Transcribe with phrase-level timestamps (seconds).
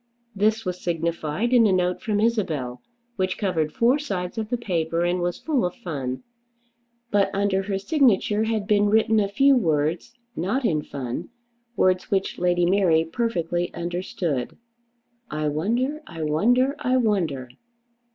[0.35, 2.81] This was signified in a note from Isabel,
[3.17, 6.23] which covered four sides of the paper and was full of fun.
[7.11, 11.29] But under her signature had been written a few words, not in fun,
[11.75, 14.57] words which Lady Mary perfectly understood.
[15.29, 17.47] "I wonder, I wonder, I wonder!"